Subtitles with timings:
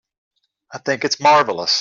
[0.73, 1.79] I think it's marvelous.